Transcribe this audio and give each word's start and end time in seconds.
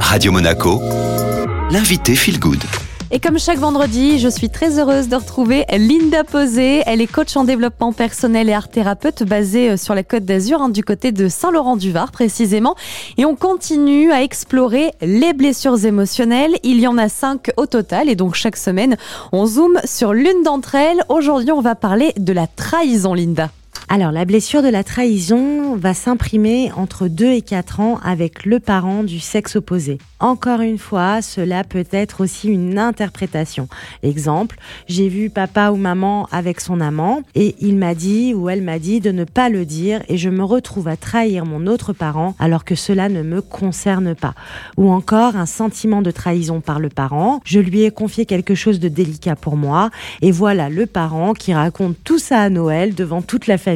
Radio 0.00 0.32
Monaco, 0.32 0.80
l'invité 1.70 2.14
Feel 2.14 2.38
Good. 2.38 2.62
Et 3.10 3.20
comme 3.20 3.38
chaque 3.38 3.58
vendredi, 3.58 4.18
je 4.18 4.28
suis 4.28 4.50
très 4.50 4.80
heureuse 4.80 5.08
de 5.08 5.16
retrouver 5.16 5.64
Linda 5.70 6.24
Posé. 6.24 6.82
Elle 6.86 7.00
est 7.00 7.06
coach 7.06 7.36
en 7.36 7.44
développement 7.44 7.92
personnel 7.92 8.48
et 8.48 8.52
art 8.52 8.68
thérapeute 8.68 9.22
basée 9.22 9.70
euh, 9.70 9.76
sur 9.76 9.94
la 9.94 10.02
côte 10.02 10.24
d'Azur, 10.24 10.60
hein, 10.60 10.68
du 10.70 10.82
côté 10.82 11.12
de 11.12 11.28
Saint-Laurent-du-Var 11.28 12.10
précisément. 12.10 12.74
Et 13.16 13.24
on 13.24 13.36
continue 13.36 14.10
à 14.10 14.22
explorer 14.22 14.90
les 15.02 15.32
blessures 15.34 15.84
émotionnelles. 15.84 16.56
Il 16.64 16.80
y 16.80 16.88
en 16.88 16.98
a 16.98 17.08
cinq 17.08 17.52
au 17.56 17.66
total 17.66 18.08
et 18.08 18.16
donc 18.16 18.34
chaque 18.34 18.56
semaine, 18.56 18.96
on 19.32 19.46
zoome 19.46 19.78
sur 19.84 20.12
l'une 20.12 20.42
d'entre 20.44 20.74
elles. 20.74 21.02
Aujourd'hui, 21.08 21.52
on 21.52 21.60
va 21.60 21.76
parler 21.76 22.12
de 22.18 22.32
la 22.32 22.46
trahison, 22.46 23.14
Linda. 23.14 23.50
Alors, 23.88 24.10
la 24.10 24.24
blessure 24.24 24.62
de 24.62 24.68
la 24.68 24.82
trahison 24.82 25.76
va 25.76 25.94
s'imprimer 25.94 26.72
entre 26.76 27.06
2 27.06 27.26
et 27.26 27.40
4 27.40 27.78
ans 27.78 28.00
avec 28.02 28.44
le 28.44 28.58
parent 28.58 29.04
du 29.04 29.20
sexe 29.20 29.54
opposé. 29.54 29.98
Encore 30.18 30.60
une 30.60 30.78
fois, 30.78 31.22
cela 31.22 31.62
peut 31.62 31.84
être 31.92 32.22
aussi 32.22 32.48
une 32.48 32.78
interprétation. 32.78 33.68
Exemple, 34.02 34.56
j'ai 34.88 35.08
vu 35.08 35.30
papa 35.30 35.70
ou 35.70 35.76
maman 35.76 36.26
avec 36.32 36.60
son 36.60 36.80
amant 36.80 37.20
et 37.36 37.54
il 37.60 37.76
m'a 37.76 37.94
dit 37.94 38.34
ou 38.34 38.48
elle 38.48 38.62
m'a 38.62 38.80
dit 38.80 39.00
de 39.00 39.12
ne 39.12 39.24
pas 39.24 39.50
le 39.50 39.64
dire 39.64 40.02
et 40.08 40.16
je 40.16 40.30
me 40.30 40.42
retrouve 40.42 40.88
à 40.88 40.96
trahir 40.96 41.44
mon 41.44 41.66
autre 41.66 41.92
parent 41.92 42.34
alors 42.40 42.64
que 42.64 42.74
cela 42.74 43.08
ne 43.08 43.22
me 43.22 43.40
concerne 43.40 44.14
pas. 44.16 44.34
Ou 44.78 44.90
encore 44.90 45.36
un 45.36 45.46
sentiment 45.46 46.02
de 46.02 46.10
trahison 46.10 46.60
par 46.60 46.80
le 46.80 46.88
parent, 46.88 47.40
je 47.44 47.60
lui 47.60 47.82
ai 47.82 47.90
confié 47.90 48.26
quelque 48.26 48.54
chose 48.54 48.80
de 48.80 48.88
délicat 48.88 49.36
pour 49.36 49.56
moi 49.56 49.90
et 50.22 50.32
voilà 50.32 50.70
le 50.70 50.86
parent 50.86 51.34
qui 51.34 51.54
raconte 51.54 51.96
tout 52.02 52.18
ça 52.18 52.40
à 52.40 52.48
Noël 52.48 52.94
devant 52.94 53.22
toute 53.22 53.46
la 53.46 53.58
famille. 53.58 53.75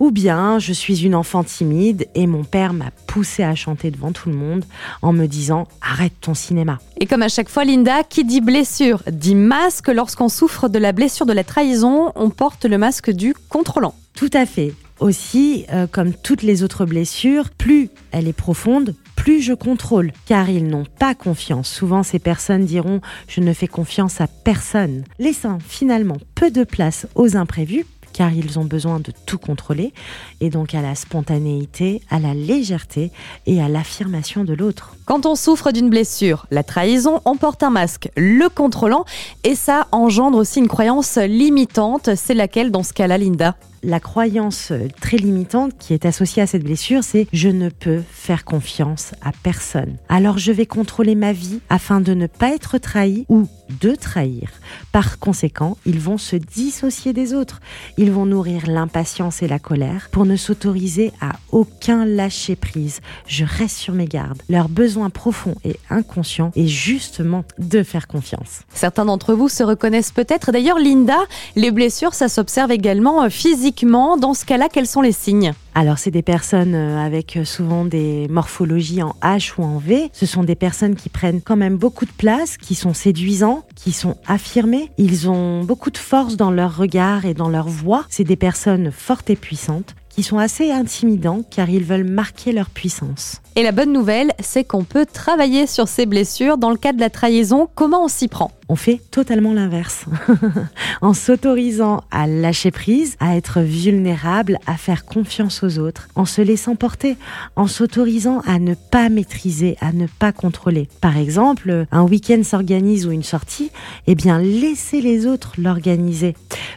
Ou 0.00 0.10
bien 0.10 0.58
je 0.58 0.72
suis 0.72 1.04
une 1.04 1.14
enfant 1.14 1.44
timide 1.44 2.08
et 2.14 2.26
mon 2.26 2.44
père 2.44 2.72
m'a 2.72 2.90
poussé 3.06 3.42
à 3.42 3.54
chanter 3.54 3.90
devant 3.90 4.12
tout 4.12 4.28
le 4.28 4.36
monde 4.36 4.64
en 5.02 5.12
me 5.12 5.26
disant 5.26 5.68
arrête 5.80 6.14
ton 6.20 6.34
cinéma. 6.34 6.78
Et 7.00 7.06
comme 7.06 7.22
à 7.22 7.28
chaque 7.28 7.48
fois, 7.48 7.64
Linda, 7.64 8.02
qui 8.02 8.24
dit 8.24 8.40
blessure 8.40 9.02
dit 9.10 9.34
masque. 9.34 9.88
Lorsqu'on 9.88 10.28
souffre 10.28 10.68
de 10.68 10.78
la 10.78 10.92
blessure 10.92 11.26
de 11.26 11.32
la 11.32 11.44
trahison, 11.44 12.12
on 12.14 12.30
porte 12.30 12.64
le 12.64 12.78
masque 12.78 13.10
du 13.10 13.34
contrôlant. 13.48 13.94
Tout 14.14 14.30
à 14.32 14.46
fait. 14.46 14.74
Aussi, 15.00 15.64
euh, 15.72 15.86
comme 15.86 16.12
toutes 16.12 16.42
les 16.42 16.64
autres 16.64 16.84
blessures, 16.84 17.50
plus 17.50 17.88
elle 18.10 18.26
est 18.26 18.32
profonde, 18.32 18.96
plus 19.14 19.40
je 19.40 19.52
contrôle, 19.52 20.10
car 20.26 20.50
ils 20.50 20.66
n'ont 20.66 20.86
pas 20.98 21.14
confiance. 21.14 21.70
Souvent, 21.70 22.02
ces 22.02 22.18
personnes 22.18 22.64
diront 22.64 23.00
je 23.28 23.40
ne 23.40 23.52
fais 23.52 23.68
confiance 23.68 24.20
à 24.20 24.26
personne, 24.26 25.04
laissant 25.20 25.58
finalement 25.64 26.16
peu 26.34 26.50
de 26.50 26.64
place 26.64 27.06
aux 27.14 27.36
imprévus 27.36 27.86
car 28.18 28.32
ils 28.32 28.58
ont 28.58 28.64
besoin 28.64 28.98
de 28.98 29.12
tout 29.26 29.38
contrôler, 29.38 29.92
et 30.40 30.50
donc 30.50 30.74
à 30.74 30.82
la 30.82 30.96
spontanéité, 30.96 32.02
à 32.10 32.18
la 32.18 32.34
légèreté 32.34 33.12
et 33.46 33.62
à 33.62 33.68
l'affirmation 33.68 34.42
de 34.42 34.54
l'autre. 34.54 34.96
Quand 35.04 35.24
on 35.24 35.36
souffre 35.36 35.70
d'une 35.70 35.88
blessure, 35.88 36.46
la 36.50 36.64
trahison, 36.64 37.20
on 37.24 37.36
porte 37.36 37.62
un 37.62 37.70
masque, 37.70 38.10
le 38.16 38.48
contrôlant, 38.48 39.04
et 39.44 39.54
ça 39.54 39.86
engendre 39.92 40.36
aussi 40.36 40.58
une 40.58 40.66
croyance 40.66 41.16
limitante. 41.16 42.16
C'est 42.16 42.34
laquelle 42.34 42.72
dans 42.72 42.82
ce 42.82 42.92
cas-là, 42.92 43.18
Linda? 43.18 43.54
La 43.82 44.00
croyance 44.00 44.72
très 45.00 45.16
limitante 45.16 45.72
qui 45.78 45.94
est 45.94 46.06
associée 46.06 46.42
à 46.42 46.46
cette 46.46 46.64
blessure, 46.64 47.04
c'est 47.04 47.26
je 47.32 47.48
ne 47.48 47.68
peux 47.68 48.02
faire 48.10 48.44
confiance 48.44 49.12
à 49.22 49.32
personne. 49.42 49.96
Alors 50.08 50.38
je 50.38 50.52
vais 50.52 50.66
contrôler 50.66 51.14
ma 51.14 51.32
vie 51.32 51.60
afin 51.68 52.00
de 52.00 52.14
ne 52.14 52.26
pas 52.26 52.54
être 52.54 52.78
trahi 52.78 53.24
ou 53.28 53.48
de 53.80 53.94
trahir. 53.94 54.50
Par 54.92 55.18
conséquent, 55.18 55.76
ils 55.84 55.98
vont 55.98 56.18
se 56.18 56.36
dissocier 56.36 57.12
des 57.12 57.34
autres. 57.34 57.60
Ils 57.96 58.10
vont 58.10 58.26
nourrir 58.26 58.66
l'impatience 58.66 59.42
et 59.42 59.48
la 59.48 59.58
colère 59.58 60.08
pour 60.10 60.24
ne 60.24 60.36
s'autoriser 60.36 61.12
à 61.20 61.32
aucun 61.52 62.04
lâcher 62.04 62.56
prise. 62.56 63.00
Je 63.26 63.44
reste 63.44 63.76
sur 63.76 63.94
mes 63.94 64.06
gardes. 64.06 64.42
Leur 64.48 64.68
besoin 64.68 65.10
profond 65.10 65.54
et 65.64 65.76
inconscient 65.90 66.50
est 66.56 66.66
justement 66.66 67.44
de 67.58 67.82
faire 67.82 68.08
confiance. 68.08 68.62
Certains 68.72 69.04
d'entre 69.04 69.34
vous 69.34 69.48
se 69.48 69.62
reconnaissent 69.62 70.12
peut-être. 70.12 70.52
D'ailleurs, 70.52 70.78
Linda, 70.78 71.18
les 71.56 71.70
blessures, 71.70 72.14
ça 72.14 72.28
s'observe 72.28 72.70
également 72.70 73.24
euh, 73.24 73.28
physiquement. 73.68 74.16
Dans 74.16 74.34
ce 74.34 74.44
cas-là, 74.44 74.68
quels 74.72 74.86
sont 74.86 75.02
les 75.02 75.12
signes 75.12 75.52
alors, 75.74 75.96
c'est 75.96 76.10
des 76.10 76.22
personnes 76.22 76.74
euh, 76.74 76.98
avec 76.98 77.36
euh, 77.36 77.44
souvent 77.44 77.84
des 77.84 78.26
morphologies 78.28 79.00
en 79.00 79.14
H 79.22 79.52
ou 79.58 79.62
en 79.62 79.78
V. 79.78 80.10
Ce 80.12 80.26
sont 80.26 80.42
des 80.42 80.56
personnes 80.56 80.96
qui 80.96 81.08
prennent 81.08 81.40
quand 81.40 81.54
même 81.54 81.76
beaucoup 81.76 82.04
de 82.04 82.10
place, 82.10 82.56
qui 82.56 82.74
sont 82.74 82.94
séduisants, 82.94 83.62
qui 83.76 83.92
sont 83.92 84.16
affirmés. 84.26 84.90
Ils 84.98 85.30
ont 85.30 85.62
beaucoup 85.62 85.92
de 85.92 85.98
force 85.98 86.36
dans 86.36 86.50
leur 86.50 86.76
regard 86.76 87.26
et 87.26 87.34
dans 87.34 87.48
leur 87.48 87.68
voix. 87.68 88.06
C'est 88.08 88.24
des 88.24 88.34
personnes 88.34 88.90
fortes 88.90 89.30
et 89.30 89.36
puissantes 89.36 89.94
qui 90.08 90.24
sont 90.24 90.38
assez 90.38 90.72
intimidants 90.72 91.42
car 91.48 91.70
ils 91.70 91.84
veulent 91.84 92.10
marquer 92.10 92.50
leur 92.50 92.70
puissance. 92.70 93.40
Et 93.54 93.62
la 93.62 93.70
bonne 93.70 93.92
nouvelle, 93.92 94.32
c'est 94.40 94.64
qu'on 94.64 94.82
peut 94.82 95.06
travailler 95.06 95.68
sur 95.68 95.86
ces 95.86 96.06
blessures 96.06 96.58
dans 96.58 96.70
le 96.70 96.76
cas 96.76 96.92
de 96.92 96.98
la 96.98 97.10
trahison. 97.10 97.68
Comment 97.76 98.02
on 98.02 98.08
s'y 98.08 98.26
prend? 98.26 98.50
On 98.68 98.76
fait 98.76 99.00
totalement 99.10 99.54
l'inverse. 99.54 100.04
en 101.00 101.14
s'autorisant 101.14 102.02
à 102.10 102.26
lâcher 102.26 102.70
prise, 102.70 103.16
à 103.20 103.36
être 103.36 103.60
vulnérable, 103.60 104.58
à 104.66 104.76
faire 104.76 105.04
confiance 105.04 105.62
aux 105.62 105.78
autres, 105.78 106.08
en 106.14 106.24
se 106.24 106.42
laissant 106.42 106.76
porter, 106.76 107.16
en 107.56 107.66
s'autorisant 107.66 108.40
à 108.46 108.58
ne 108.58 108.74
pas 108.74 109.08
maîtriser, 109.08 109.76
à 109.80 109.92
ne 109.92 110.06
pas 110.06 110.32
contrôler. 110.32 110.88
Par 111.00 111.16
exemple, 111.16 111.86
un 111.90 112.02
week-end 112.02 112.42
s'organise 112.42 113.06
ou 113.06 113.10
une 113.10 113.22
sortie, 113.22 113.70
eh 114.06 114.14
bien 114.14 114.38
laissez 114.38 115.00
les 115.00 115.26
autres 115.26 115.52
l'organiser. 115.58 116.34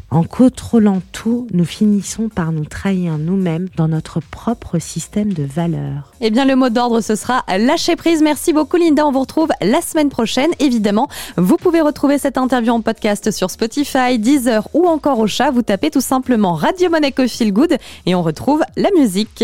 En 0.10 0.24
contrôlant 0.24 1.02
tout, 1.12 1.48
nous 1.54 1.66
finissons 1.66 2.30
par 2.30 2.52
nous 2.52 2.66
trahir 2.66 3.18
nous-mêmes 3.18 3.68
dans 3.76 3.88
notre 3.88 4.20
propre 4.20 4.80
système 4.80 5.34
de 5.34 5.44
valeurs. 5.44 6.12
Eh 6.22 6.30
bien 6.30 6.46
le 6.46 6.56
mot 6.56 6.70
d'ordre, 6.70 7.02
ce 7.02 7.16
sera 7.16 7.44
lâcher 7.48 7.96
prise. 7.96 8.22
Merci 8.22 8.54
beaucoup, 8.54 8.78
Linda. 8.78 9.06
On 9.06 9.12
vous 9.12 9.22
retrouve 9.22 9.50
la 9.62 9.82
semaine 9.82 10.10
prochaine. 10.10 10.52
Évidemment, 10.60 11.08
vous 11.38 11.58
retrouver 11.82 12.18
cette 12.18 12.38
interview 12.38 12.74
en 12.74 12.82
podcast 12.82 13.32
sur 13.32 13.50
Spotify, 13.50 14.18
Deezer 14.20 14.68
ou 14.74 14.88
encore 14.88 15.20
au 15.20 15.28
chat. 15.28 15.52
Vous 15.52 15.62
tapez 15.62 15.90
tout 15.90 16.02
simplement 16.02 16.54
Radio 16.54 16.90
Monaco 16.90 17.28
Feel 17.28 17.52
Good 17.52 17.78
et 18.06 18.16
on 18.16 18.22
retrouve 18.22 18.62
la 18.78 18.90
musique. 18.98 19.44